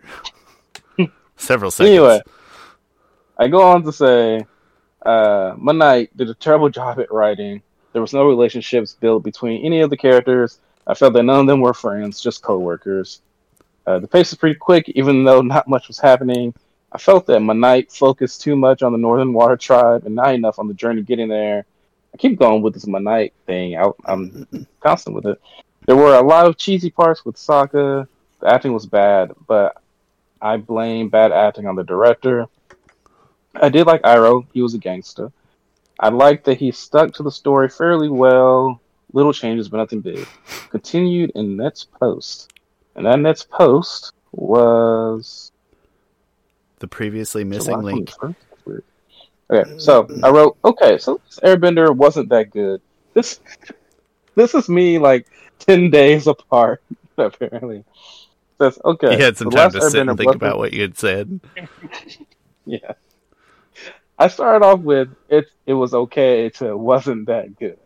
[1.38, 1.90] Several seconds.
[1.90, 2.22] Anyway,
[3.38, 4.46] I go on to say,
[5.04, 7.62] uh, Moon Knight did a terrible job at writing.
[7.94, 10.60] There was no relationships built between any of the characters.
[10.86, 13.22] I felt that none of them were friends, just co-workers.
[13.88, 16.54] Uh, the pace was pretty quick, even though not much was happening.
[16.92, 20.36] I felt that Moon Knight focused too much on the Northern Water Tribe and not
[20.36, 21.66] enough on the journey getting there.
[22.20, 23.78] Keep going with this Knight thing.
[23.78, 24.48] I, I'm
[24.82, 25.42] constant with it.
[25.88, 28.08] There were a lot of cheesy parts with Sokka.
[28.40, 29.82] The acting was bad, but
[30.42, 32.46] I blame bad acting on the director.
[33.56, 34.46] I did like Iroh.
[34.54, 35.32] He was a gangster.
[36.00, 38.80] I liked that he stuck to the story fairly well.
[39.12, 40.28] Little changes, but nothing big.
[40.70, 42.54] Continued in next post.
[42.96, 45.52] And that next post was
[46.80, 48.10] the previously missing July link.
[48.12, 48.36] 21st?
[49.52, 52.82] Okay, so I wrote, okay, so this Airbender wasn't that good.
[53.14, 53.40] This
[54.36, 55.28] this is me like
[55.60, 56.84] ten days apart,
[57.18, 57.84] apparently.
[58.60, 59.18] Says, okay.
[59.18, 61.40] You had some time to sit and think wasn't- about what you had said.
[62.66, 62.92] Yeah.
[64.20, 67.80] I started off with it it was okay to wasn't that good.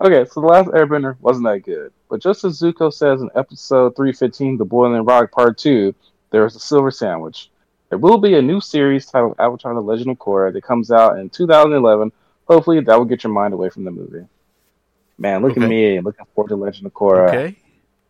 [0.00, 1.92] Okay, so the last Airbender wasn't that good.
[2.10, 5.94] But just as Zuko says in episode 315, The Boiling Rock Part 2,
[6.30, 7.50] there is a silver sandwich.
[7.88, 11.18] There will be a new series titled Avatar The Legend of Korra that comes out
[11.18, 12.12] in 2011.
[12.46, 14.26] Hopefully that will get your mind away from the movie.
[15.16, 15.64] Man, look Okay.
[15.64, 17.28] at me looking forward to Legend of Korra.
[17.28, 17.56] Okay.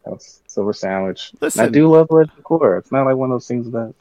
[0.05, 1.33] That's Silver Sandwich.
[1.41, 2.79] And I do love Legend of Korra.
[2.79, 3.95] It's not like one of those things that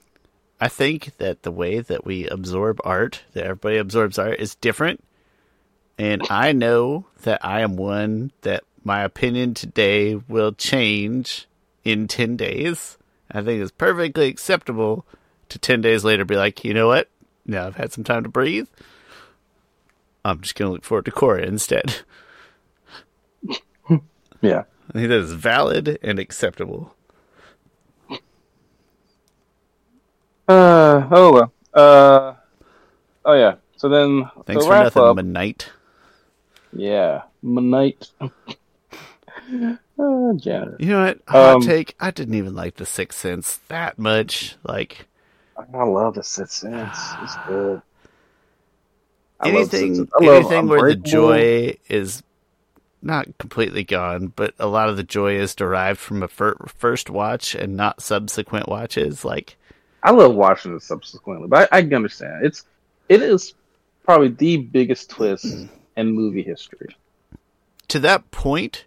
[0.60, 5.04] I think that the way that we absorb art, that everybody absorbs art, is different.
[6.00, 11.48] And I know that I am one that my opinion today will change
[11.84, 12.98] in 10 days.
[13.32, 15.06] I think it's perfectly acceptable
[15.50, 17.10] to 10 days later be like, you know what?
[17.46, 18.68] Now I've had some time to breathe.
[20.26, 22.02] I'm just going to look forward to Korra instead.
[24.42, 24.64] yeah.
[24.90, 26.94] I think that is valid and acceptable.
[30.48, 31.54] Uh oh well.
[31.74, 32.34] Uh
[33.26, 33.56] oh yeah.
[33.76, 35.68] So then Thanks to for nothing, up, Monite.
[36.74, 38.10] yeah, Monite.
[38.22, 38.30] uh,
[40.36, 40.78] janitor.
[40.80, 41.20] You know what?
[41.28, 41.96] Hot Um, take.
[42.00, 44.56] I didn't even like the Sixth Sense that much.
[44.64, 45.08] Like
[45.58, 46.98] I love the Sixth Sense.
[47.22, 47.82] It's good.
[49.40, 52.24] I anything, anything where the joy is
[53.02, 57.10] not completely gone, but a lot of the joy is derived from a fir- first
[57.10, 59.24] watch and not subsequent watches.
[59.24, 59.58] Like
[60.04, 62.46] I love watching it subsequently, but I, I can understand.
[62.46, 62.66] It's
[63.10, 63.54] it is
[64.04, 65.70] probably the biggest twist mm.
[65.96, 66.96] in movie history.
[67.90, 68.86] to that point,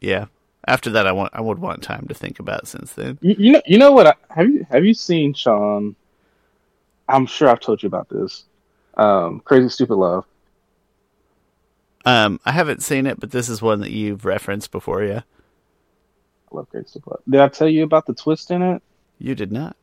[0.00, 0.26] yeah.
[0.68, 2.68] After that, I want I would want time to think about.
[2.68, 4.06] Since then, You, you know, you know what?
[4.06, 5.96] I, have you have you seen Sean?
[7.08, 8.44] I'm sure I've told you about this.
[8.94, 10.24] Um, Crazy Stupid Love.
[12.04, 15.02] um, I haven't seen it, but this is one that you've referenced before.
[15.02, 15.22] Yeah,
[16.52, 17.20] I love Crazy Stupid Love.
[17.28, 18.82] Did I tell you about the twist in it?
[19.18, 19.76] you did not.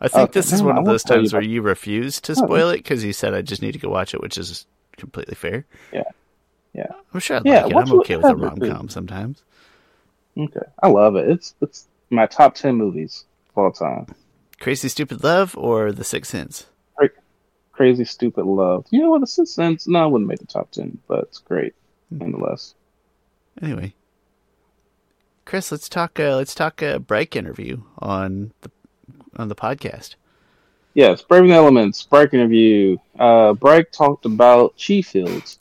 [0.00, 1.62] I think Okay, this is no, one I of those tell you times where you
[1.62, 2.34] refuse to Oh.
[2.34, 5.34] spoil it because you said I just need to go watch it, which is completely
[5.34, 5.64] fair.
[5.92, 6.04] Yeah.
[6.74, 6.92] Yeah.
[7.14, 7.76] I'm sure Yeah, like it.
[7.76, 9.42] I'm okay with a rom com sometimes.
[10.36, 11.28] Okay, I love it.
[11.28, 14.06] It's it's my top ten movies of all time.
[14.60, 16.66] Crazy Stupid Love or The Sixth Sense?
[17.72, 18.86] Crazy Stupid Love.
[18.90, 19.20] You know what?
[19.20, 19.86] The Sixth Sense.
[19.86, 21.74] No, I wouldn't make the top ten, but it's great
[22.10, 22.74] nonetheless.
[23.60, 23.94] Anyway,
[25.44, 26.18] Chris, let's talk.
[26.18, 28.70] Uh, let's talk a Bryke interview on the
[29.36, 30.14] on the podcast.
[30.94, 32.96] Yes, Braving Elements, Bryke interview.
[33.18, 35.58] Uh, Bryke talked about chi fields.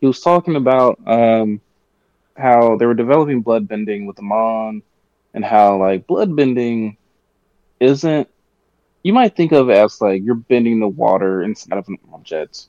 [0.00, 1.60] He was talking about um,
[2.38, 4.82] how they were developing blood bending with the Mon,
[5.34, 6.96] and how like blood bending
[7.80, 8.28] isn't.
[9.02, 12.66] You might think of as like you're bending the water inside of an object.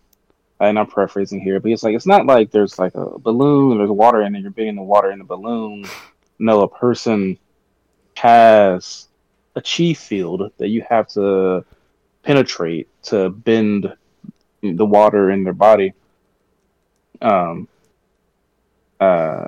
[0.62, 3.90] And I'm paraphrasing here, but it's like it's not like there's like a balloon there's
[3.90, 4.42] water in it.
[4.42, 5.86] You're bending the water in the balloon.
[6.38, 7.38] No, a person
[8.16, 9.08] has
[9.56, 11.64] a chi field that you have to
[12.24, 13.94] penetrate to bend
[14.62, 15.94] the water in their body.
[17.22, 17.68] Um,
[19.00, 19.48] uh,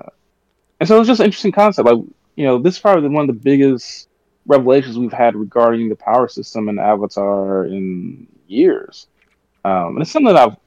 [0.79, 1.87] and so it was just an interesting concept.
[1.87, 1.99] Like,
[2.35, 4.07] you know, this is probably one of the biggest
[4.45, 9.07] revelations we've had regarding the power system in Avatar in years.
[9.63, 10.57] Um, and it's something that I've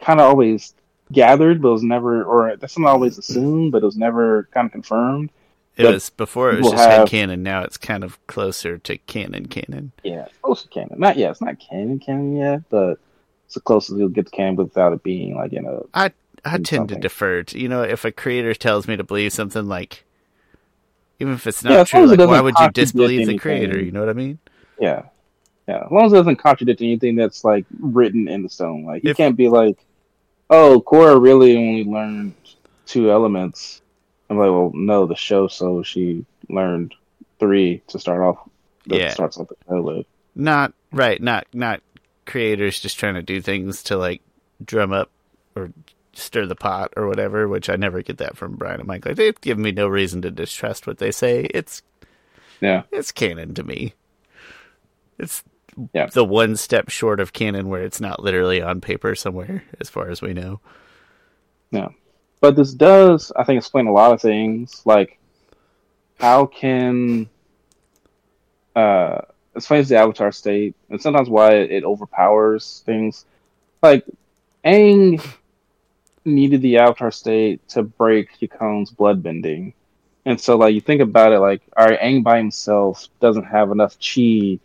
[0.00, 0.74] kind of always
[1.12, 4.48] gathered, but it was never, or that's something I always assumed, but it was never
[4.52, 5.30] kind of confirmed.
[5.76, 7.42] It But was before it was just have- head canon.
[7.42, 9.92] Now it's kind of closer to canon canon.
[10.02, 10.98] Yeah, close to canon.
[10.98, 12.98] Not yeah, it's not canon canon yet, but
[13.44, 16.10] it's the closest you'll get to canon without it being like in a I
[16.44, 19.66] I tend to defer to you know if a creator tells me to believe something
[19.66, 20.04] like
[21.20, 23.78] even if it's not long true, like why would you disbelieve the creator?
[23.80, 24.38] You know what I mean?
[24.80, 25.02] yeah.
[25.66, 25.84] Yeah.
[25.84, 28.84] As long as it doesn't contradict anything that's like written in the stone.
[28.84, 29.76] Like you If- can't be like,
[30.48, 32.32] Oh, Korra really only learned
[32.86, 33.82] two elements.
[34.30, 36.94] I'm like, well, no, the show so she learned
[37.38, 38.38] three to start off
[38.86, 39.10] Yeah.
[39.10, 40.06] starts off with.
[40.34, 41.82] Not right, not not
[42.24, 44.22] creators just trying to do things to like
[44.64, 45.10] drum up
[45.54, 45.70] or
[46.18, 49.06] stir the pot or whatever, which I never get that from Bryan and Mike.
[49.06, 51.44] Like they've given me no reason to distrust what they say.
[51.54, 51.82] It's
[52.60, 52.82] Yeah.
[52.90, 53.94] it's canon to me.
[55.18, 55.42] It's
[55.92, 56.06] Yeah.
[56.06, 60.10] the one step short of canon where it's not literally on paper somewhere, as far
[60.10, 60.60] as we know.
[61.70, 61.88] Yeah,
[62.40, 64.82] But this does, I think, explain a lot of things.
[64.84, 65.18] Like,
[66.18, 67.28] how can
[68.74, 69.22] uh,
[69.56, 73.24] explains the Avatar state, and sometimes why it, it overpowers things.
[73.82, 74.04] Like,
[74.64, 75.20] Aang
[76.28, 79.72] needed the Avatar state to break Yakone's bloodbending,
[80.24, 83.70] and so like you think about it, like, all right, Aang by himself doesn't have
[83.70, 84.58] enough chi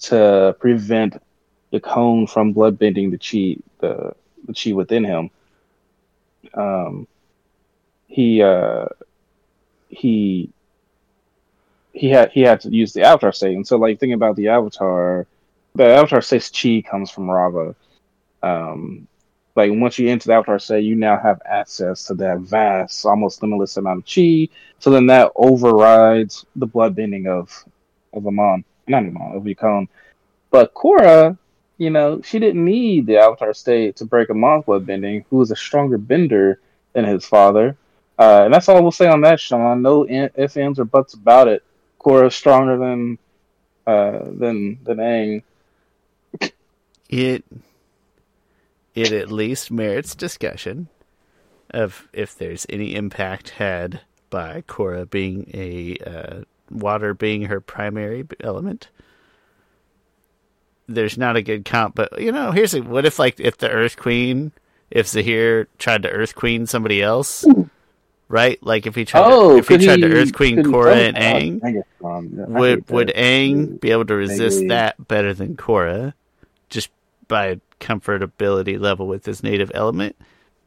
[0.00, 1.20] to prevent
[1.72, 4.14] Yakon from bloodbending the chi, the
[4.46, 5.30] the chi within him.
[6.54, 7.06] Um,
[8.06, 8.86] he uh,
[9.88, 10.50] he
[11.92, 14.48] he had he had to use the avatar state, and so like thinking about the
[14.48, 15.26] avatar,
[15.74, 17.74] the avatar state's chi comes from Raava.
[18.42, 19.06] Um,
[19.56, 23.42] like once you enter the avatar state, you now have access to that vast, almost
[23.42, 24.48] limitless amount of chi.
[24.78, 27.64] So then that overrides the bloodbending of
[28.12, 29.88] of Amon, not Amon, of Yakone.
[30.50, 31.36] But Korra,
[31.78, 35.56] you know, she didn't need the Avatar state to break Amon's bloodbending, who was a
[35.56, 36.60] stronger bender
[36.92, 37.76] than his father.
[38.18, 39.82] Uh, and that's all we'll say on that, Shawn.
[39.82, 41.62] No ifs, ands, or buts about it.
[41.98, 43.18] Korra's stronger than
[43.86, 45.42] uh, than than Aang.
[47.08, 47.44] It
[48.94, 50.88] it at least merits discussion
[51.70, 54.00] of if there's any impact had
[54.30, 58.88] by Korra being a uh, water being her primary element.
[60.86, 63.70] There's not a good comp, but you know, here's a what if like if the
[63.70, 64.50] Earth Queen,
[64.90, 67.44] if Zahir tried to Earth Queen somebody else,
[68.28, 68.60] right?
[68.60, 71.14] Like if he tried to, if he could tried to Earth Queen he- oh, and
[71.14, 72.30] God, Aang, dang it, Shawn.
[72.36, 73.08] Yeah, I would would.
[73.14, 74.68] Aang be able to resist Maybe.
[74.68, 76.14] that better than Korra?
[76.68, 76.90] just
[77.30, 80.16] by comfortability level with his native element?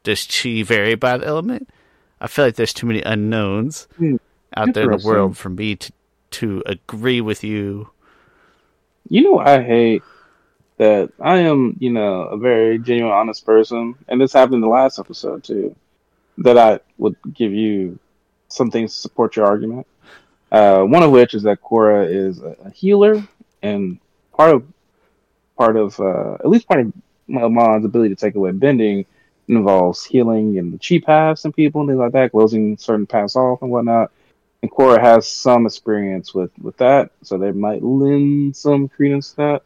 [0.03, 1.69] Does Chi vary by the element?
[2.19, 4.15] I feel like there's too many unknowns Hmm,
[4.57, 5.93] out there in the world for me to
[6.31, 7.89] to agree with you.
[9.09, 10.03] You know, I hate
[10.77, 14.67] that I am, you know, a very genuine, honest person, and this happened in the
[14.67, 15.75] last episode too.
[16.39, 17.99] That I would give you
[18.47, 19.85] some things to support your argument.
[20.51, 23.23] Uh, one of which is that Korra is a, a healer,
[23.61, 23.99] and
[24.35, 24.65] part of
[25.63, 26.93] part of uh, at least part of
[27.27, 29.05] Mon's ability to take away bending
[29.47, 33.35] involves healing and the chi paths and people and things like that, closing certain paths
[33.35, 34.11] off and whatnot.
[34.61, 39.35] And Korra has some experience with with that, so they might lend some credence to
[39.37, 39.61] that.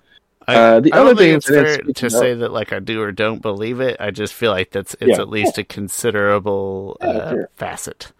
[0.47, 2.79] I, Uh, the I other don't thing think it's fair to say that like I
[2.79, 3.97] do or don't believe it.
[3.99, 5.21] I just feel like that's it's Yeah.
[5.21, 7.49] at least a considerable Yeah, uh, sure.
[7.55, 8.11] facet.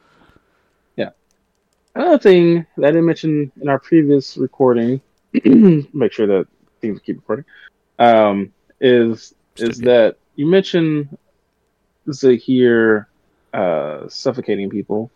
[0.95, 1.11] Yeah.
[1.95, 5.01] Another thing that I didn't mention in our previous recording,
[5.93, 6.47] make sure that
[6.79, 7.45] things keep recording,
[7.99, 11.17] um, is is that you mentioned
[12.11, 13.07] Zahir
[13.53, 15.09] uh, suffocating people,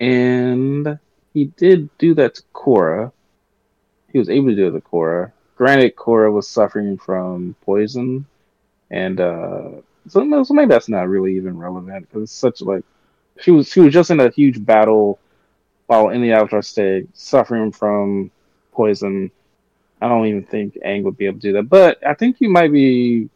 [0.00, 0.98] and
[1.34, 3.12] he did do that to Korra.
[4.12, 5.32] He was able to do it to Korra.
[5.56, 8.26] Granted, Korra was suffering from poison,
[8.90, 9.70] and uh,
[10.08, 12.84] so, so maybe that's not really even relevant because it's such like
[13.40, 15.18] she was she was just in a huge battle
[15.86, 18.30] while in the Avatar state, suffering from
[18.72, 19.30] poison.
[20.02, 21.68] I don't even think Aang would be able to do that.
[21.68, 23.30] But I think you might be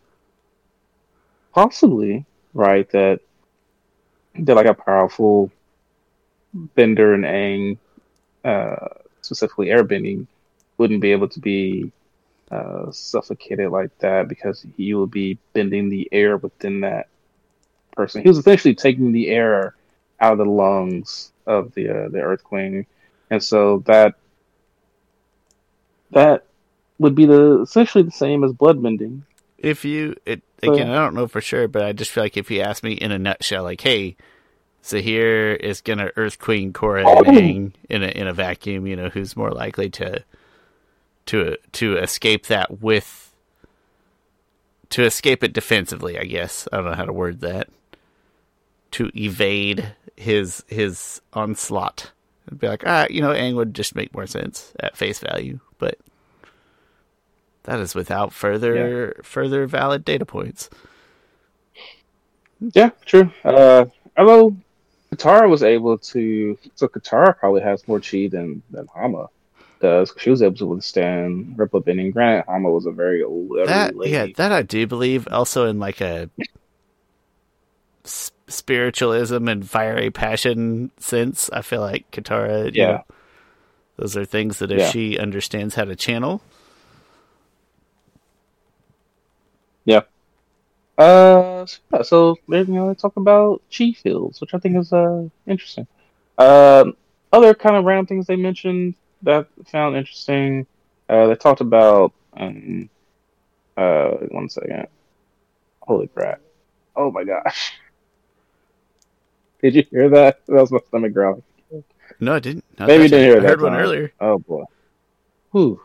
[1.55, 3.21] possibly right that
[4.35, 5.53] they're like a powerful
[6.53, 7.79] bender and Aang,
[8.45, 8.89] uh,
[9.21, 10.27] specifically airbending,
[10.77, 11.93] wouldn't be able to be
[12.51, 17.07] uh, suffocated like that because he would be bending the air within that
[17.93, 18.23] person.
[18.23, 19.77] He was essentially taking the air
[20.19, 22.87] out of the lungs of the uh, the Earth Queen,
[23.31, 24.17] and so that
[26.11, 26.45] that
[26.99, 29.23] would be the essentially the same as bloodbending.
[29.59, 32.37] If you it So- again, I don't know for sure, but I just feel like
[32.37, 34.17] if you ask me in a nutshell, like, hey,
[34.85, 39.09] Zahir is gonna Earth Queen Korra and Aang in a in a vacuum, you know,
[39.09, 40.23] who's more likely to
[41.27, 43.35] to to escape that with
[44.91, 46.69] to escape it defensively, I guess.
[46.73, 47.69] I don't know how to word that.
[48.93, 52.13] To evade his his onslaught
[52.51, 55.59] I'd be like, ah, you know, Aang would just make more sense at face value,
[55.79, 55.99] but
[57.67, 59.23] that is without further yeah.
[59.23, 60.71] further valid data points.
[62.61, 63.31] Yeah, true.
[63.45, 63.87] Uh,
[64.17, 64.57] although
[65.13, 69.29] Katara was able to, so Katara probably has more chi than than Hama
[69.81, 70.13] does.
[70.17, 72.13] She was able to withstand ripple bending.
[72.13, 73.51] Granted, Hama was a very old.
[73.67, 74.13] That lady.
[74.13, 75.29] yeah, that I do believe.
[75.29, 76.31] Also, in like a
[78.05, 82.75] spiritualism and fiery passion sense, I feel like Katara.
[82.75, 83.05] yeah, know,
[83.97, 84.91] those are things that if yeah.
[84.91, 86.41] she understands how to channel.
[89.85, 90.03] Yeah.
[90.99, 95.29] Uh, so, so you know, let's talk about chi fields, which I think is uh
[95.47, 95.87] interesting.
[96.39, 96.97] Um,
[97.33, 100.67] other kind of random things they mentioned that I found interesting.
[101.09, 102.89] Uh, they talked about um,
[103.77, 104.89] uh, one second.
[105.81, 106.41] Holy crap!
[106.95, 107.73] Oh my gosh!
[109.63, 110.41] Did you hear that?
[110.47, 111.43] That was my stomach growling.
[112.21, 112.65] No, I didn't.
[112.79, 113.47] No, Maybe you didn't hear I that.
[113.47, 113.73] I heard time.
[113.73, 114.13] one earlier.
[114.21, 114.65] Oh boy.
[115.53, 115.81] Whew.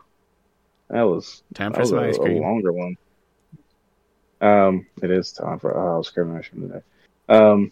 [0.88, 2.38] That was time for some ice cream.
[2.38, 2.96] A longer one.
[4.42, 6.82] Um, it is time for oh, discrimination today.
[7.28, 7.70] Um,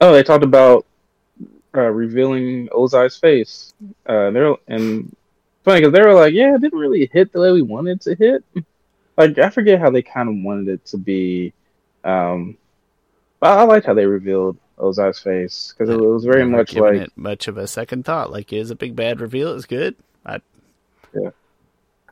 [0.00, 0.86] oh, they talked about
[1.74, 3.72] uh, revealing Ozai's face.
[4.06, 5.16] Uh, they're and
[5.64, 8.14] funny because they were like, yeah, it didn't really hit the way we wanted to
[8.14, 8.44] hit.
[9.14, 11.52] Like I forget how they kind of wanted it to be.
[12.02, 12.56] Um,
[13.40, 17.12] but I liked how they revealed Ozai's face because it was very much like it
[17.14, 18.32] much of a second thought.
[18.32, 19.54] Like, is a big bad reveal.
[19.54, 19.96] It's good.
[20.24, 20.40] I...
[21.14, 21.28] Yeah.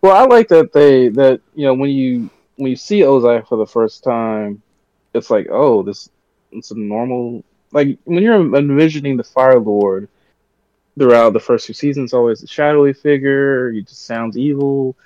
[0.03, 2.29] Well, I like that they that you know when you
[2.61, 4.63] when you see Ozai for the first time,
[5.15, 6.11] it's like, oh, this
[6.53, 10.09] it's a normal like when you're envisioning the Fire Lord
[10.99, 13.71] throughout the first few seasons, always a shadowy figure.
[13.71, 14.97] He just sounds evil.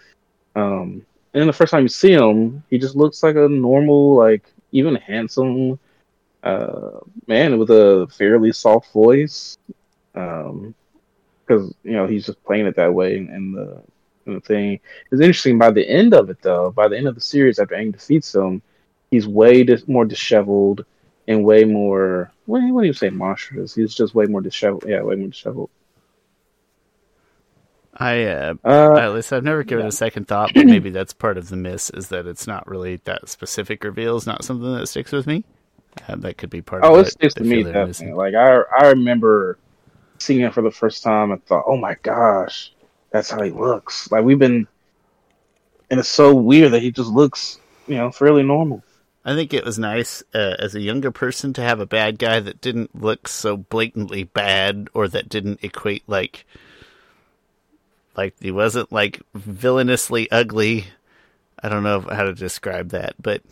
[0.56, 4.50] Um, and the first time you see him, he just looks like a normal, like
[4.72, 5.78] even handsome
[6.42, 9.56] uh, man with a fairly soft voice.
[10.14, 10.74] Um,
[11.46, 13.82] because you know he's just playing it that way in, the
[14.44, 14.80] thing.
[15.10, 15.58] It's interesting.
[15.58, 18.34] By the end of it, though, by the end of the series, after Aang defeats
[18.34, 18.62] him,
[19.10, 20.84] he's way dis- more disheveled
[21.28, 22.32] and way more.
[22.46, 23.74] What, what do you say, monstrous?
[23.74, 24.84] He's just way more disheveled.
[24.86, 25.70] Yeah, way more disheveled.
[27.96, 29.90] I uh, uh, at least I've never given yeah.
[29.90, 32.96] a second thought, but maybe that's part of the miss is that it's not really
[33.04, 35.44] that specific reveal is not something that sticks with me.
[36.08, 36.94] Uh, that could be part oh, of.
[36.94, 38.12] Oh, it sticks to me definitely.
[38.12, 39.58] Like I I remember
[40.18, 42.72] seeing it for the first time and thought, oh my gosh,
[43.14, 44.10] that's how he looks.
[44.10, 44.66] Like we've been,
[45.88, 48.82] and it's so weird that he just looks, you know, fairly normal.
[49.24, 52.40] I think it was nice uh, as a younger person to have a bad guy
[52.40, 56.44] that didn't look so blatantly bad or that didn't equate like
[58.16, 60.86] like he wasn't like villainously ugly.
[61.62, 63.42] I don't know how to describe that, but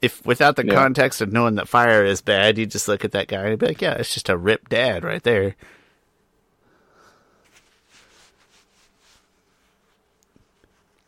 [0.00, 0.74] if without the yeah.
[0.74, 3.66] context of knowing that fire is bad, you just look at that guy and be
[3.66, 5.56] like, "Yeah, it's just a ripped dad right there."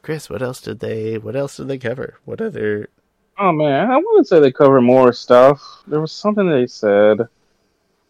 [0.05, 1.17] Chris, what else did they?
[1.17, 2.19] What else did they cover?
[2.27, 2.91] What other?
[3.39, 5.83] Oh man, I wouldn't say they cover more stuff.
[5.87, 7.23] There was something they said.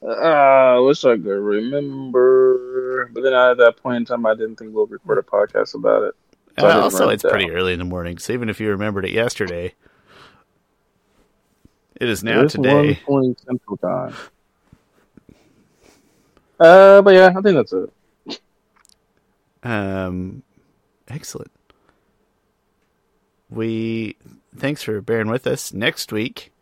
[0.03, 4.57] Uh, I wish I could remember, but then at that point in time, I didn't
[4.57, 6.15] think we'll record a podcast about it.
[6.59, 9.05] So uh, also, it's it pretty early in the morning, so even if you remembered
[9.05, 9.73] it yesterday,
[11.95, 12.99] it is now it is today.
[13.07, 14.15] One Central Time.
[16.59, 18.41] Uh, but yeah, I think that's it.
[19.63, 20.43] Um,
[21.07, 21.54] excellent
[23.55, 24.17] we
[24.57, 25.73] thanks for bearing with us.
[25.73, 26.53] Next week,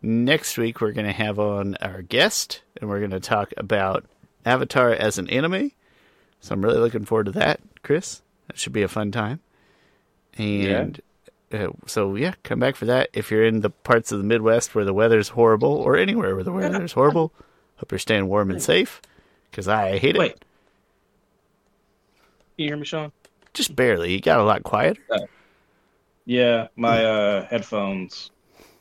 [0.00, 4.04] next week we're going to have on our guest, and we're going to talk about
[4.44, 5.72] Avatar as an anime.
[6.40, 8.22] So I'm really looking forward to that, Chris.
[8.48, 9.40] That should be a fun time.
[10.36, 11.00] And
[11.52, 11.66] yeah.
[11.66, 13.10] Uh, so yeah, come back for that.
[13.12, 16.44] If you're in the parts of the Midwest where the weather's horrible, or anywhere where
[16.44, 17.32] the weather's horrible,
[17.76, 19.02] hope you're staying warm and safe.
[19.50, 20.32] Because I hate Wait.
[20.32, 20.44] it.
[22.56, 23.12] You hear me, Shawn?
[23.52, 24.12] Just barely.
[24.14, 25.02] You got a lot quieter.
[25.10, 25.26] Uh,
[26.24, 28.30] yeah, my uh, headphones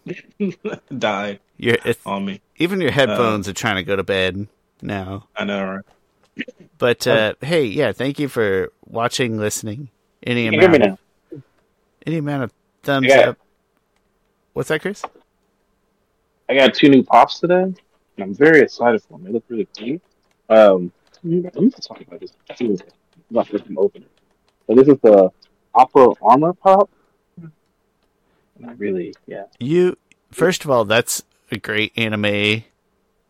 [0.98, 2.42] died your, on me.
[2.58, 4.48] Even your headphones uh, are trying to go to bed
[4.82, 5.28] now.
[5.36, 5.86] I know, right?
[6.78, 9.90] But uh, hey, yeah, thank you for watching, listening.
[10.24, 11.00] Any amount of
[12.06, 13.38] any amount of thumbs got, up.
[14.54, 15.04] What's that, Chris?
[16.50, 17.76] I got two new pops today, and
[18.20, 19.24] I'm very excited for them.
[19.24, 20.02] They look really cute.
[20.50, 20.92] Um,
[21.24, 22.34] let me talk about this.
[22.60, 22.78] I'm
[23.30, 24.10] not sure if I'm opening.
[24.68, 25.30] So this is the
[25.78, 26.90] Appa Armor Pop.
[28.62, 29.46] Not really, yeah.
[29.60, 29.98] You
[30.32, 32.64] first of all, that's a great anime.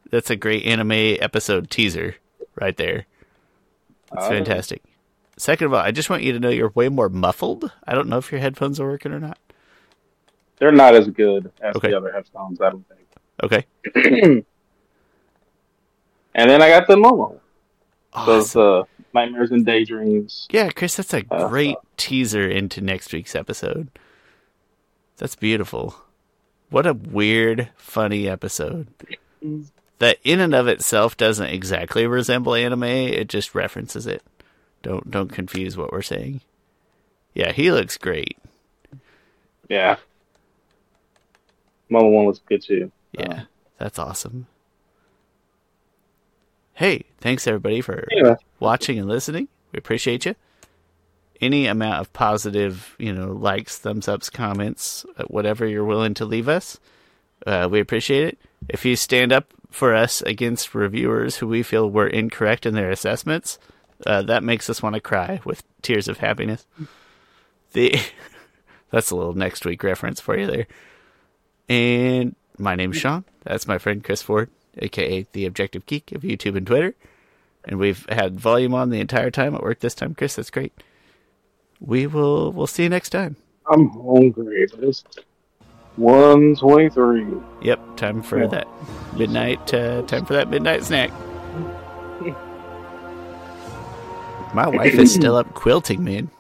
[0.10, 2.16] That's a great anime episode teaser
[2.56, 3.06] right there.
[4.14, 4.84] It's uh, fantastic.
[5.38, 7.72] Second of all, I just want you to know you're way more muffled.
[7.88, 9.38] I don't know if your headphones are working or not.
[10.58, 11.90] They're not as good as okay.
[11.90, 13.66] the other headphones, I don't think.
[13.96, 14.44] Okay.
[16.34, 17.40] And then I got the Momo.
[18.26, 20.48] Those uh, nightmares and daydreams.
[20.52, 23.90] Yeah, Chris, that's a Uh, great teaser into next week's episode.
[25.22, 25.94] That's beautiful.
[26.72, 28.88] What a weird, funny episode.
[30.00, 34.24] That in and of itself doesn't exactly resemble anime, it just references it.
[34.82, 36.42] Don't don't confuse what we're saying.
[37.36, 38.36] Yeah, he looks great.
[39.70, 39.98] Yeah.
[41.92, 42.92] Momo one was good too.
[43.12, 43.44] Yeah,
[43.78, 44.48] that's awesome.
[46.74, 49.50] Hey, thanks everybody for Anyway, watching and listening.
[49.72, 50.34] We appreciate you.
[51.42, 56.26] Any amount of positive, you know, likes, thumbs ups, comments, uh, whatever you're willing to
[56.26, 56.80] leave us,
[57.48, 58.38] uh, we appreciate it.
[58.70, 62.92] If you stand up for us against reviewers who we feel were incorrect in their
[62.92, 63.58] assessments,
[64.06, 66.66] uh, that makes us want to cry with tears of happiness.
[67.74, 67.96] The
[68.92, 70.68] that's a little next week reference for you there.
[71.70, 73.24] And my name's Shawn.
[73.44, 76.94] That's my friend Chris Ford, aka the Objective Geek of YouTube and Twitter.
[77.64, 80.36] And we've had volume on the entire time at work this time, Chris.
[80.36, 80.74] That's great.
[81.82, 83.36] We will we'll see you next time.
[83.70, 84.68] I'm hungry.
[84.78, 85.04] It's
[85.98, 87.26] one twenty-three.
[87.64, 88.48] Yep, time for Yeah.
[88.48, 88.68] that
[89.18, 91.12] midnight uh, time for that midnight snack.
[94.54, 96.30] My wife is still up quilting, man.